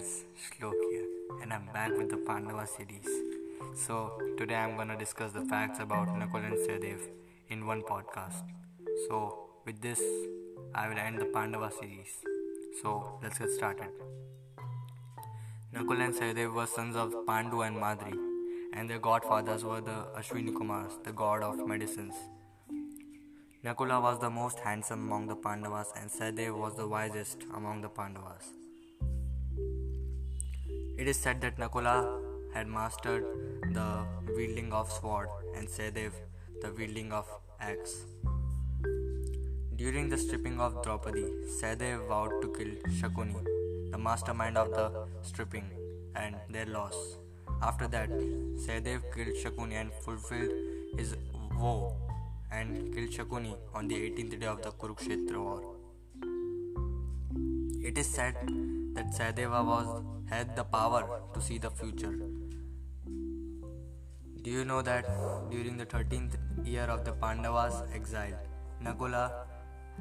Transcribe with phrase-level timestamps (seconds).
[0.00, 1.06] friends, Shlok here,
[1.42, 3.08] and I'm back with the Pandava series.
[3.74, 7.00] So, today I'm gonna discuss the facts about Nakul and Sahadev
[7.48, 8.44] in one podcast.
[9.08, 10.00] So, with this,
[10.74, 12.12] I will end the Pandava series.
[12.82, 13.90] So, let's get started.
[15.74, 18.14] Nakul and Sahadev were sons of Pandu and Madri,
[18.72, 22.14] and their godfathers were the Ashwini Kumars, the god of medicines.
[23.64, 27.88] Nakula was the most handsome among the Pandavas, and Sahadev was the wisest among the
[28.00, 28.59] Pandavas.
[31.00, 32.06] It is said that Nakula
[32.52, 33.24] had mastered
[33.76, 34.04] the
[34.36, 36.12] wielding of sword and Sahadev
[36.60, 37.26] the wielding of
[37.58, 37.94] axe.
[39.76, 41.24] During the stripping of Draupadi,
[41.58, 43.42] Sahadev vowed to kill Shakuni,
[43.90, 45.70] the mastermind of the stripping,
[46.16, 47.16] and their loss.
[47.62, 50.52] After that, Sahadev killed Shakuni and fulfilled
[50.98, 51.16] his
[51.58, 51.96] vow
[52.52, 55.62] and killed Shakuni on the 18th day of the Kurukshetra war.
[57.82, 58.34] It is said
[58.94, 62.16] that Sahadeva was had the power to see the future.
[64.42, 65.06] Do you know that
[65.50, 68.38] during the 13th year of the Pandavas' exile,
[68.82, 69.24] Nakula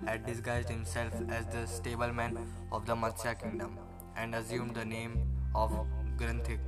[0.06, 2.38] had disguised himself as the stableman
[2.72, 3.78] of the Matsya kingdom
[4.16, 5.18] and assumed the name
[5.56, 5.72] of
[6.16, 6.60] Granthik.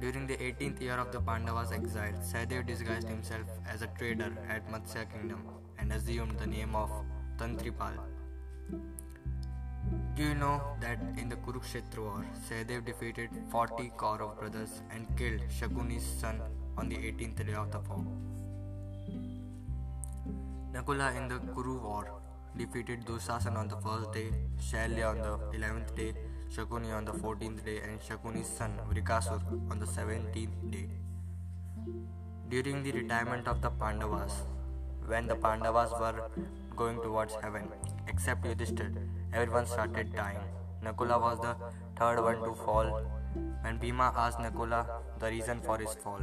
[0.00, 4.68] During the 18th year of the Pandavas' exile, Sahadev disguised himself as a trader at
[4.70, 5.46] Matsya kingdom
[5.78, 6.90] and assumed the name of
[7.38, 7.92] Tantripal.
[10.16, 15.40] Do you know that in the Kurukshetra war, Sahadev defeated 40 Kaurav brothers and killed
[15.48, 16.40] Shakuni's son
[16.76, 18.04] on the 18th day of the war?
[20.72, 22.20] Nakula in the Kuru war
[22.56, 26.14] defeated Dushasan on the first day, Shalya on the 11th day,
[26.54, 30.88] Shakuni on the 14th day, and Shakuni's son Vrikasur on the 17th day.
[32.48, 34.32] During the retirement of the Pandavas,
[35.06, 36.30] when the Pandavas were
[36.76, 37.68] going towards heaven,
[38.08, 38.94] except Yudhishthir,
[39.32, 40.38] everyone started dying.
[40.84, 41.56] Nakula was the
[41.98, 43.02] third one to fall.
[43.62, 44.86] When Bhima asked Nakula
[45.18, 46.20] the reason for his fall,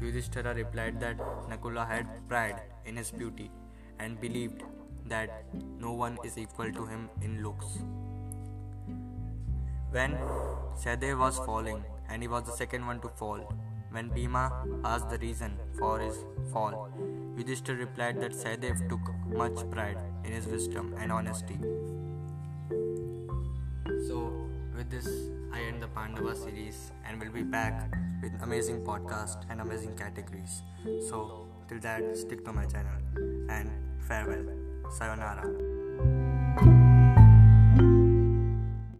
[0.00, 1.18] Yudhishthira replied that
[1.48, 3.50] Nakula had pride in his beauty
[3.98, 4.62] and believed
[5.06, 5.44] that
[5.78, 7.78] no one is equal to him in looks.
[9.90, 10.12] When
[10.82, 13.40] Sahadev was falling and he was the second one to fall,
[13.90, 16.16] when Bhima asked the reason for his
[16.52, 16.88] fall,
[17.36, 19.00] Yudhishthira replied that Sahadev took
[19.36, 21.58] much pride in his wisdom and honesty.
[24.08, 24.32] So,
[24.76, 25.06] with this,
[25.52, 27.92] I end the Pandava series and will be back
[28.22, 30.62] with amazing podcast and amazing categories.
[31.08, 32.98] So, till that, stick to my channel
[33.48, 33.70] and
[34.06, 34.46] farewell.
[34.90, 36.99] Sayonara.